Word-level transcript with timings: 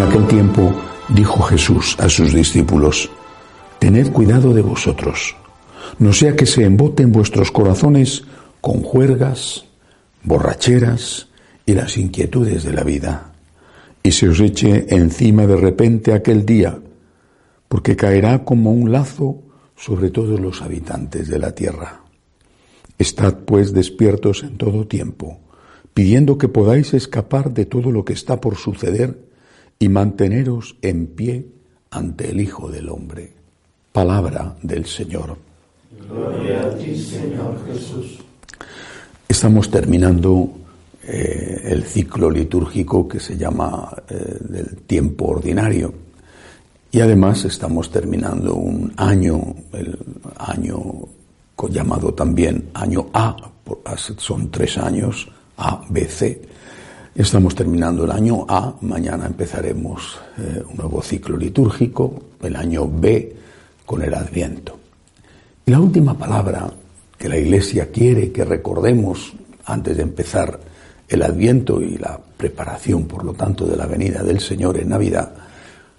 En 0.00 0.06
aquel 0.06 0.26
tiempo 0.28 0.74
dijo 1.10 1.42
Jesús 1.42 1.94
a 1.98 2.08
sus 2.08 2.32
discípulos, 2.32 3.10
Tened 3.80 4.10
cuidado 4.12 4.54
de 4.54 4.62
vosotros, 4.62 5.36
no 5.98 6.14
sea 6.14 6.34
que 6.34 6.46
se 6.46 6.64
emboten 6.64 7.12
vuestros 7.12 7.50
corazones 7.50 8.24
con 8.62 8.82
juergas, 8.82 9.66
borracheras 10.22 11.28
y 11.66 11.74
las 11.74 11.98
inquietudes 11.98 12.64
de 12.64 12.72
la 12.72 12.82
vida, 12.82 13.34
y 14.02 14.12
se 14.12 14.30
os 14.30 14.40
eche 14.40 14.86
encima 14.88 15.46
de 15.46 15.56
repente 15.56 16.14
aquel 16.14 16.46
día, 16.46 16.80
porque 17.68 17.94
caerá 17.94 18.42
como 18.42 18.72
un 18.72 18.90
lazo 18.92 19.42
sobre 19.76 20.08
todos 20.08 20.40
los 20.40 20.62
habitantes 20.62 21.28
de 21.28 21.38
la 21.38 21.54
tierra. 21.54 22.04
Estad 22.96 23.40
pues 23.44 23.74
despiertos 23.74 24.44
en 24.44 24.56
todo 24.56 24.86
tiempo, 24.86 25.40
pidiendo 25.92 26.38
que 26.38 26.48
podáis 26.48 26.94
escapar 26.94 27.52
de 27.52 27.66
todo 27.66 27.92
lo 27.92 28.06
que 28.06 28.14
está 28.14 28.40
por 28.40 28.56
suceder 28.56 29.28
y 29.82 29.88
manteneros 29.88 30.76
en 30.82 31.06
pie 31.06 31.46
ante 31.90 32.30
el 32.30 32.40
Hijo 32.40 32.70
del 32.70 32.90
Hombre. 32.90 33.32
Palabra 33.90 34.54
del 34.62 34.84
Señor. 34.84 35.36
Gloria 36.08 36.66
a 36.66 36.76
ti, 36.76 36.96
Señor 36.96 37.58
Jesús. 37.66 38.18
Estamos 39.26 39.70
terminando 39.70 40.52
eh, 41.02 41.62
el 41.64 41.84
ciclo 41.84 42.30
litúrgico 42.30 43.08
que 43.08 43.18
se 43.18 43.38
llama 43.38 43.90
eh, 44.08 44.36
del 44.40 44.76
tiempo 44.82 45.28
ordinario. 45.28 45.94
Y 46.92 47.00
además 47.00 47.46
estamos 47.46 47.90
terminando 47.90 48.54
un 48.54 48.92
año, 48.96 49.42
el 49.72 49.98
año 50.36 51.08
llamado 51.70 52.12
también 52.12 52.68
año 52.74 53.08
A, 53.14 53.36
son 54.18 54.50
tres 54.50 54.76
años, 54.76 55.28
A, 55.56 55.82
B, 55.88 56.04
C, 56.06 56.42
Estamos 57.20 57.54
terminando 57.54 58.06
el 58.06 58.12
año 58.12 58.46
A, 58.48 58.72
mañana 58.80 59.26
empezaremos 59.26 60.18
eh, 60.38 60.62
un 60.66 60.74
nuevo 60.74 61.02
ciclo 61.02 61.36
litúrgico, 61.36 62.18
el 62.42 62.56
año 62.56 62.88
B 62.90 63.36
con 63.84 64.00
el 64.00 64.14
Adviento. 64.14 64.78
Y 65.66 65.70
la 65.70 65.80
última 65.80 66.16
palabra 66.16 66.72
que 67.18 67.28
la 67.28 67.36
Iglesia 67.36 67.90
quiere 67.90 68.32
que 68.32 68.42
recordemos 68.42 69.34
antes 69.66 69.98
de 69.98 70.02
empezar 70.02 70.58
el 71.06 71.22
Adviento 71.22 71.82
y 71.82 71.98
la 71.98 72.18
preparación, 72.38 73.04
por 73.04 73.22
lo 73.22 73.34
tanto, 73.34 73.66
de 73.66 73.76
la 73.76 73.84
venida 73.84 74.22
del 74.22 74.40
Señor 74.40 74.78
en 74.78 74.88
Navidad, 74.88 75.30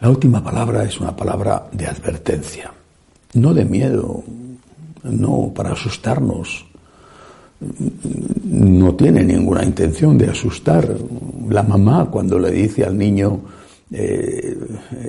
la 0.00 0.08
última 0.08 0.42
palabra 0.42 0.82
es 0.82 0.98
una 0.98 1.14
palabra 1.14 1.68
de 1.72 1.88
advertencia, 1.88 2.72
no 3.34 3.52
de 3.52 3.66
miedo, 3.66 4.24
no 5.02 5.52
para 5.54 5.72
asustarnos, 5.72 6.64
no 8.44 8.94
tiene 8.94 9.24
ninguna 9.24 9.64
intención 9.64 10.18
de 10.18 10.28
asustar. 10.28 10.88
La 11.48 11.62
mamá 11.62 12.08
cuando 12.10 12.38
le 12.38 12.50
dice 12.50 12.84
al 12.84 12.96
niño 12.96 13.40
eh, 13.90 14.56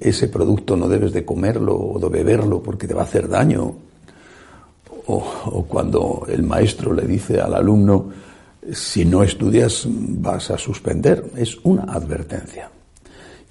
ese 0.00 0.28
producto 0.28 0.76
no 0.76 0.88
debes 0.88 1.12
de 1.12 1.24
comerlo 1.24 1.74
o 1.74 1.98
de 1.98 2.08
beberlo 2.08 2.62
porque 2.62 2.86
te 2.86 2.94
va 2.94 3.02
a 3.02 3.04
hacer 3.04 3.28
daño. 3.28 3.74
O, 5.08 5.64
cuando 5.68 6.26
el 6.28 6.42
maestro 6.42 6.92
le 6.92 7.06
dice 7.06 7.40
al 7.40 7.54
alumno 7.54 8.10
si 8.72 9.04
no 9.04 9.22
estudias 9.22 9.86
vas 9.88 10.50
a 10.50 10.58
suspender. 10.58 11.24
Es 11.36 11.56
una 11.62 11.84
advertencia. 11.84 12.68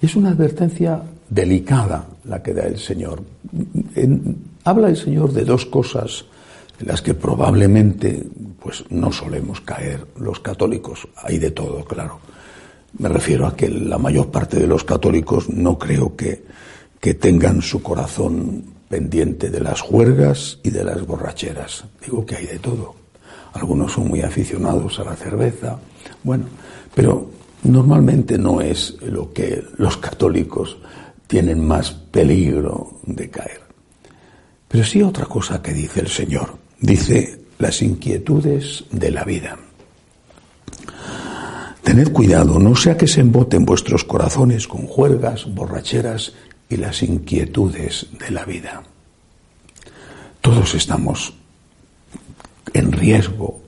Y 0.00 0.06
es 0.06 0.14
una 0.14 0.30
advertencia 0.30 1.00
delicada 1.28 2.06
la 2.24 2.42
que 2.42 2.52
da 2.52 2.64
el 2.64 2.78
Señor. 2.78 3.22
habla 4.64 4.88
el 4.88 4.96
Señor 4.96 5.32
de 5.32 5.44
dos 5.44 5.64
cosas 5.66 6.26
en 6.80 6.86
las 6.86 7.02
que 7.02 7.14
probablemente 7.14 8.24
pues 8.60 8.84
no 8.90 9.12
solemos 9.12 9.60
caer 9.60 10.06
los 10.18 10.40
católicos. 10.40 11.06
Hay 11.16 11.38
de 11.38 11.50
todo, 11.50 11.84
claro. 11.84 12.20
Me 12.98 13.08
refiero 13.08 13.46
a 13.46 13.54
que 13.54 13.68
la 13.68 13.98
mayor 13.98 14.30
parte 14.30 14.58
de 14.58 14.66
los 14.66 14.84
católicos 14.84 15.48
no 15.50 15.78
creo 15.78 16.16
que, 16.16 16.44
que 17.00 17.14
tengan 17.14 17.62
su 17.62 17.82
corazón 17.82 18.64
pendiente 18.88 19.50
de 19.50 19.60
las 19.60 19.80
juergas 19.80 20.58
y 20.62 20.70
de 20.70 20.84
las 20.84 21.04
borracheras. 21.06 21.84
Digo 22.04 22.24
que 22.24 22.36
hay 22.36 22.46
de 22.46 22.58
todo. 22.58 22.94
Algunos 23.52 23.92
son 23.92 24.08
muy 24.08 24.22
aficionados 24.22 24.98
a 24.98 25.04
la 25.04 25.16
cerveza. 25.16 25.78
Bueno, 26.22 26.46
pero 26.94 27.30
normalmente 27.62 28.38
no 28.38 28.60
es 28.60 28.96
lo 29.02 29.32
que 29.32 29.62
los 29.76 29.96
católicos 29.96 30.76
tienen 31.26 31.66
más 31.66 31.90
peligro 31.90 32.98
de 33.04 33.30
caer. 33.30 33.60
Pero 34.68 34.84
sí 34.84 35.02
otra 35.02 35.26
cosa 35.26 35.62
que 35.62 35.72
dice 35.72 36.00
el 36.00 36.08
Señor. 36.08 36.65
Dice 36.80 37.40
las 37.58 37.80
inquietudes 37.82 38.84
de 38.90 39.10
la 39.10 39.24
vida. 39.24 39.56
Tened 41.82 42.12
cuidado, 42.12 42.58
no 42.58 42.74
sea 42.74 42.96
que 42.96 43.06
se 43.06 43.20
emboten 43.20 43.64
vuestros 43.64 44.04
corazones 44.04 44.66
con 44.68 44.86
juergas, 44.86 45.46
borracheras 45.54 46.32
y 46.68 46.76
las 46.76 47.02
inquietudes 47.02 48.08
de 48.18 48.30
la 48.30 48.44
vida. 48.44 48.82
Todos 50.40 50.74
estamos 50.74 51.32
en 52.74 52.92
riesgo 52.92 53.60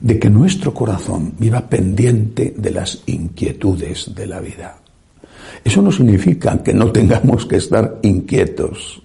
de 0.00 0.18
que 0.18 0.30
nuestro 0.30 0.72
corazón 0.72 1.34
viva 1.38 1.68
pendiente 1.68 2.54
de 2.56 2.70
las 2.70 3.02
inquietudes 3.06 4.14
de 4.14 4.26
la 4.26 4.40
vida. 4.40 4.78
Eso 5.62 5.82
no 5.82 5.92
significa 5.92 6.62
que 6.62 6.72
no 6.72 6.90
tengamos 6.90 7.44
que 7.44 7.56
estar 7.56 7.98
inquietos 8.02 9.02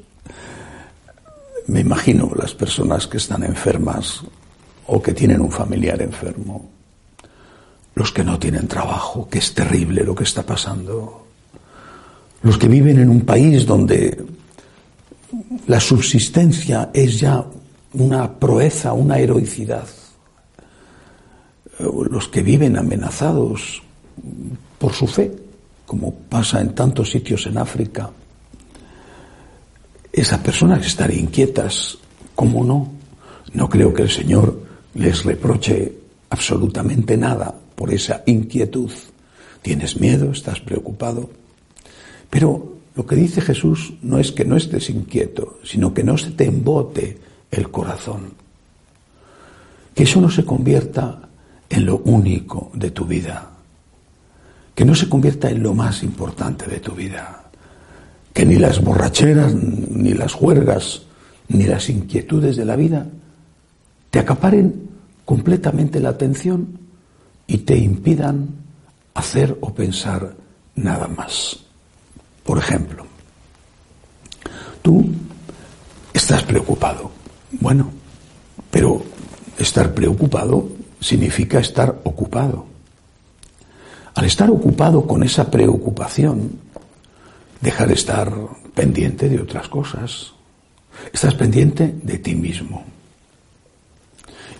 me 1.67 1.79
imagino 1.79 2.31
las 2.35 2.53
personas 2.53 3.07
que 3.07 3.17
están 3.17 3.43
enfermas 3.43 4.21
o 4.87 5.01
que 5.01 5.13
tienen 5.13 5.41
un 5.41 5.51
familiar 5.51 6.01
enfermo, 6.01 6.69
los 7.95 8.11
que 8.11 8.23
no 8.23 8.37
tienen 8.37 8.67
trabajo, 8.67 9.27
que 9.29 9.39
es 9.39 9.53
terrible 9.53 10.03
lo 10.03 10.13
que 10.13 10.25
está 10.25 10.43
pasando, 10.43 11.25
los 12.43 12.57
que 12.57 12.67
viven 12.67 12.99
en 12.99 13.09
un 13.09 13.21
país 13.21 13.65
donde 13.65 14.23
la 15.67 15.79
subsistencia 15.79 16.91
es 16.93 17.19
ya 17.19 17.43
una 17.93 18.31
proeza, 18.31 18.93
una 18.93 19.17
heroicidad, 19.17 19.87
los 21.79 22.27
que 22.27 22.43
viven 22.43 22.77
amenazados 22.77 23.81
por 24.77 24.93
su 24.93 25.07
fe, 25.07 25.31
como 25.85 26.13
pasa 26.13 26.61
en 26.61 26.75
tantos 26.75 27.09
sitios 27.09 27.47
en 27.47 27.57
África, 27.57 28.11
esas 30.15 30.39
personas 30.39 30.85
estar 30.85 31.13
inquietas. 31.13 31.97
¿Cómo 32.35 32.63
no? 32.63 32.91
No 33.53 33.69
creo 33.69 33.93
que 33.93 34.03
el 34.03 34.09
Señor 34.09 34.61
les 34.93 35.25
reproche 35.25 35.91
absolutamente 36.29 37.17
nada 37.17 37.53
por 37.75 37.93
esa 37.93 38.23
inquietud. 38.25 38.91
¿Tienes 39.61 39.99
miedo? 39.99 40.31
¿Estás 40.31 40.61
preocupado? 40.61 41.29
Pero 42.29 42.77
lo 42.95 43.05
que 43.05 43.17
dice 43.17 43.41
Jesús 43.41 43.93
no 44.01 44.17
es 44.17 44.31
que 44.31 44.45
no 44.45 44.55
estés 44.55 44.89
inquieto, 44.89 45.59
sino 45.63 45.93
que 45.93 46.03
no 46.03 46.17
se 46.17 46.31
te 46.31 46.45
embote 46.45 47.17
el 47.51 47.69
corazón. 47.69 48.33
Que 49.93 50.03
eso 50.03 50.21
no 50.21 50.29
se 50.29 50.45
convierta 50.45 51.27
en 51.69 51.85
lo 51.85 51.97
único 51.97 52.71
de 52.73 52.91
tu 52.91 53.05
vida. 53.05 53.51
Que 54.73 54.85
no 54.85 54.95
se 54.95 55.09
convierta 55.09 55.49
en 55.49 55.61
lo 55.61 55.73
más 55.73 56.03
importante 56.03 56.67
de 56.67 56.79
tu 56.79 56.93
vida 56.93 57.44
que 58.35 58.45
ni 58.45 58.57
las 58.57 58.83
borracheras, 58.83 59.55
ni 59.55 60.13
las 60.13 60.33
juergas, 60.33 61.03
ni 61.47 61.63
las 61.63 61.89
inquietudes 61.89 62.57
de 62.57 62.65
la 62.65 62.75
vida 62.75 63.07
te 64.11 64.19
acaparen 64.19 64.89
completamente 65.23 66.01
la 66.01 66.09
atención 66.09 66.77
y 67.47 67.59
te 67.59 67.77
impidan 67.77 68.49
hacer 69.13 69.57
o 69.61 69.73
pensar 69.73 70.35
nada 70.75 71.07
más. 71.07 71.59
Por 72.43 72.57
ejemplo, 72.57 73.05
tú 74.81 75.05
estás 76.13 76.43
preocupado. 76.43 77.11
Bueno, 77.53 77.89
pero 78.69 79.01
estar 79.57 79.93
preocupado 79.93 80.67
significa 80.99 81.59
estar 81.59 82.01
ocupado. 82.03 82.65
Al 84.13 84.25
estar 84.25 84.51
ocupado 84.51 85.07
con 85.07 85.23
esa 85.23 85.49
preocupación, 85.49 86.64
deja 87.61 87.85
de 87.85 87.93
estar 87.93 88.31
pendiente 88.73 89.29
de 89.29 89.39
otras 89.39 89.67
cosas. 89.67 90.33
Estás 91.11 91.35
pendiente 91.35 91.95
de 92.01 92.17
ti 92.17 92.35
mismo. 92.35 92.85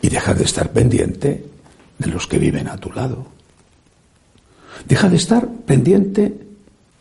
Y 0.02 0.10
deja 0.10 0.34
de 0.34 0.44
estar 0.44 0.72
pendiente 0.72 1.46
de 1.98 2.08
los 2.08 2.28
que 2.28 2.38
viven 2.38 2.68
a 2.68 2.78
tu 2.78 2.92
lado. 2.92 3.28
Deja 4.88 5.10
de 5.10 5.16
estar 5.16 5.48
pendiente 5.66 6.34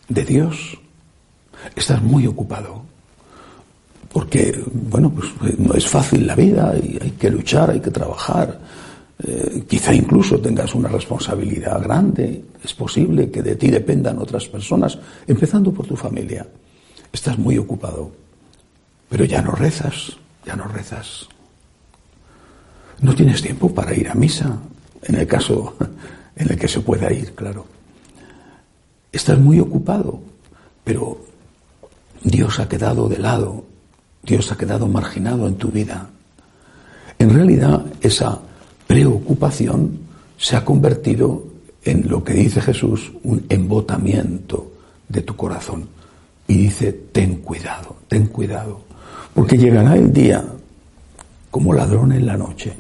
de 0.09 0.25
Dios. 0.25 0.79
Estás 1.75 2.03
muy 2.03 2.27
ocupado. 2.27 2.83
Porque, 4.13 4.63
bueno, 4.73 5.11
pues 5.11 5.59
no 5.59 5.75
es 5.75 5.89
fácil 5.89 6.27
la 6.27 6.37
vida 6.37 6.75
y 6.77 6.99
hay 7.03 7.11
que 7.13 7.31
luchar, 7.31 7.71
hay 7.71 7.81
que 7.81 7.91
trabajar, 7.91 8.61
eh, 9.23 9.65
quizá 9.69 9.95
incluso 9.95 10.41
tengas 10.41 10.75
una 10.75 10.89
responsabilidad 10.89 11.81
grande, 11.81 12.45
es 12.63 12.75
posible 12.75 13.31
que 13.31 13.43
de 13.43 13.55
ti 13.55 13.71
dependan 13.71 14.19
otras 14.19 14.47
personas, 14.47 14.99
empezando 15.27 15.73
por 15.73 15.87
tu 15.87 15.97
familia. 15.97 16.47
Estás 17.13 17.39
muy 17.39 17.57
ocupado, 17.57 18.11
pero 19.09 19.25
ya 19.25 19.41
no 19.41 19.53
rezas, 19.53 20.17
ya 20.45 20.57
no 20.57 20.65
rezas. 20.65 21.29
No 23.01 23.15
tienes 23.15 23.41
tiempo 23.41 23.73
para 23.73 23.95
ir 23.95 24.09
a 24.09 24.15
misa, 24.15 24.59
en 25.03 25.15
el 25.15 25.27
caso 25.27 25.77
en 26.37 26.51
el 26.51 26.59
que 26.59 26.69
se 26.69 26.81
pueda 26.81 27.13
ir, 27.13 27.35
claro. 27.35 27.67
estás 29.13 29.39
muy 29.39 29.61
ocupado, 29.61 30.21
pero 30.83 31.21
Dios 32.25 32.59
ha 32.59 32.69
quedado 32.69 33.09
de 33.09 33.19
lado, 33.19 33.65
Dios 34.25 34.51
ha 34.51 34.57
quedado 34.57 34.89
marginado 34.89 35.47
en 35.47 35.55
tu 35.55 35.69
vida. 35.69 36.09
En 37.19 37.31
realidad, 37.33 37.85
esa 38.01 38.41
preocupación 38.87 39.99
se 40.37 40.57
ha 40.57 40.65
convertido 40.65 41.45
en 41.85 42.09
lo 42.09 42.25
que 42.25 42.35
dice 42.35 42.61
Jesús, 42.61 43.13
un 43.23 43.45
embotamiento 43.49 44.73
de 45.09 45.23
tu 45.23 45.37
corazón. 45.37 45.89
Y 46.47 46.57
dice, 46.57 46.93
ten 47.13 47.37
cuidado, 47.37 47.97
ten 48.09 48.27
cuidado, 48.27 48.83
porque 49.35 49.57
llegará 49.57 49.97
el 49.97 50.13
día 50.13 50.45
como 51.51 51.73
ladrón 51.73 52.13
en 52.13 52.27
la 52.27 52.37
noche. 52.37 52.75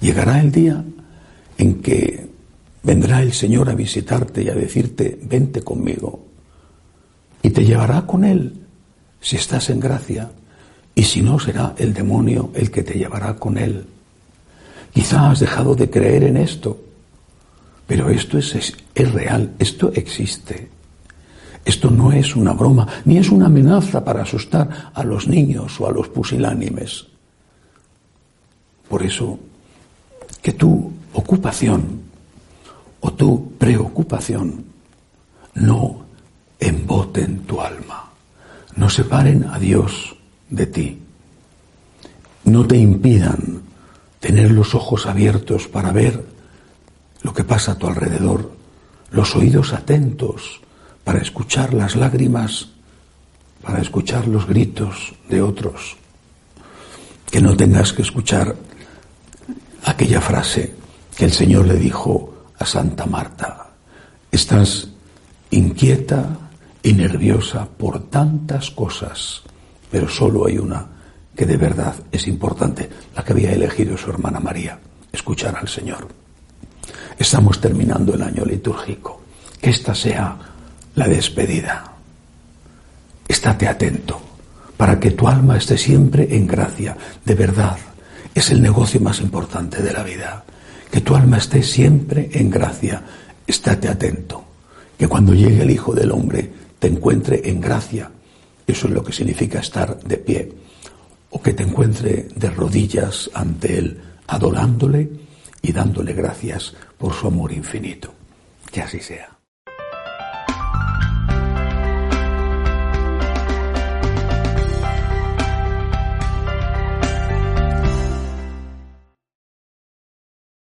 Llegará 0.00 0.40
el 0.40 0.52
día 0.52 0.84
en 1.58 1.82
que 1.82 2.28
vendrá 2.82 3.22
el 3.22 3.32
Señor 3.32 3.68
a 3.68 3.74
visitarte 3.74 4.42
y 4.42 4.48
a 4.48 4.54
decirte, 4.54 5.18
vente 5.22 5.62
conmigo. 5.62 6.20
Y 7.42 7.50
te 7.50 7.64
llevará 7.64 8.06
con 8.06 8.24
Él 8.24 8.66
si 9.20 9.36
estás 9.36 9.70
en 9.70 9.80
gracia. 9.80 10.30
Y 10.94 11.02
si 11.02 11.22
no, 11.22 11.38
será 11.38 11.74
el 11.78 11.92
demonio 11.92 12.50
el 12.54 12.70
que 12.70 12.82
te 12.82 12.94
llevará 12.94 13.36
con 13.36 13.58
Él. 13.58 13.86
Quizá 14.96 15.28
has 15.30 15.40
dejado 15.40 15.74
de 15.74 15.90
creer 15.90 16.24
en 16.24 16.38
esto, 16.38 16.80
pero 17.86 18.08
esto 18.08 18.38
es, 18.38 18.54
es, 18.54 18.74
es 18.94 19.12
real, 19.12 19.52
esto 19.58 19.92
existe. 19.92 20.70
Esto 21.66 21.90
no 21.90 22.12
es 22.12 22.34
una 22.34 22.54
broma, 22.54 22.88
ni 23.04 23.18
es 23.18 23.28
una 23.28 23.44
amenaza 23.44 24.02
para 24.02 24.22
asustar 24.22 24.90
a 24.94 25.04
los 25.04 25.28
niños 25.28 25.78
o 25.82 25.86
a 25.86 25.92
los 25.92 26.08
pusilánimes. 26.08 27.08
Por 28.88 29.02
eso, 29.02 29.38
que 30.40 30.54
tu 30.54 30.90
ocupación 31.12 32.00
o 33.00 33.12
tu 33.12 33.52
preocupación 33.58 34.64
no 35.56 36.06
emboten 36.58 37.40
tu 37.40 37.60
alma, 37.60 38.12
no 38.76 38.88
separen 38.88 39.44
a 39.44 39.58
Dios 39.58 40.16
de 40.48 40.66
ti, 40.66 40.98
no 42.44 42.66
te 42.66 42.78
impidan 42.78 43.65
tener 44.20 44.50
los 44.50 44.74
ojos 44.74 45.06
abiertos 45.06 45.68
para 45.68 45.92
ver 45.92 46.24
lo 47.22 47.32
que 47.32 47.44
pasa 47.44 47.72
a 47.72 47.78
tu 47.78 47.86
alrededor, 47.86 48.52
los 49.10 49.34
oídos 49.34 49.72
atentos 49.72 50.60
para 51.04 51.20
escuchar 51.20 51.74
las 51.74 51.96
lágrimas, 51.96 52.68
para 53.62 53.80
escuchar 53.80 54.26
los 54.28 54.46
gritos 54.46 55.14
de 55.28 55.42
otros. 55.42 55.96
Que 57.30 57.40
no 57.40 57.56
tengas 57.56 57.92
que 57.92 58.02
escuchar 58.02 58.54
aquella 59.84 60.20
frase 60.20 60.74
que 61.16 61.24
el 61.24 61.32
Señor 61.32 61.66
le 61.66 61.74
dijo 61.74 62.46
a 62.58 62.66
Santa 62.66 63.06
Marta. 63.06 63.70
Estás 64.30 64.88
inquieta 65.50 66.38
y 66.82 66.92
nerviosa 66.92 67.66
por 67.66 68.08
tantas 68.10 68.70
cosas, 68.70 69.42
pero 69.90 70.08
solo 70.08 70.46
hay 70.46 70.58
una 70.58 70.95
que 71.36 71.46
de 71.46 71.56
verdad 71.56 71.94
es 72.10 72.26
importante, 72.26 72.88
la 73.14 73.22
que 73.22 73.32
había 73.32 73.52
elegido 73.52 73.96
su 73.96 74.10
hermana 74.10 74.40
María, 74.40 74.78
escuchar 75.12 75.54
al 75.56 75.68
Señor. 75.68 76.08
Estamos 77.18 77.60
terminando 77.60 78.14
el 78.14 78.22
año 78.22 78.44
litúrgico. 78.44 79.20
Que 79.60 79.70
esta 79.70 79.94
sea 79.94 80.36
la 80.94 81.08
despedida. 81.08 81.92
Estate 83.28 83.68
atento 83.68 84.20
para 84.76 85.00
que 85.00 85.12
tu 85.12 85.26
alma 85.26 85.56
esté 85.56 85.78
siempre 85.78 86.28
en 86.36 86.46
gracia, 86.46 86.96
de 87.24 87.34
verdad. 87.34 87.78
Es 88.34 88.50
el 88.50 88.60
negocio 88.60 89.00
más 89.00 89.20
importante 89.20 89.82
de 89.82 89.92
la 89.92 90.02
vida. 90.02 90.44
Que 90.90 91.00
tu 91.00 91.16
alma 91.16 91.38
esté 91.38 91.62
siempre 91.62 92.28
en 92.32 92.50
gracia. 92.50 93.02
Estate 93.46 93.88
atento. 93.88 94.44
Que 94.98 95.08
cuando 95.08 95.34
llegue 95.34 95.62
el 95.62 95.70
Hijo 95.70 95.94
del 95.94 96.12
Hombre 96.12 96.50
te 96.78 96.88
encuentre 96.88 97.42
en 97.48 97.60
gracia. 97.60 98.10
Eso 98.66 98.88
es 98.88 98.92
lo 98.92 99.02
que 99.02 99.12
significa 99.12 99.60
estar 99.60 99.98
de 99.98 100.16
pie. 100.18 100.52
O 101.36 101.42
que 101.42 101.52
te 101.52 101.64
encuentre 101.64 102.28
de 102.34 102.48
rodillas 102.48 103.30
ante 103.34 103.76
Él, 103.76 104.00
adorándole 104.26 105.10
y 105.60 105.70
dándole 105.70 106.14
gracias 106.14 106.72
por 106.96 107.12
su 107.12 107.26
amor 107.26 107.52
infinito. 107.52 108.14
Que 108.72 108.80
así 108.80 109.00
sea. 109.00 109.35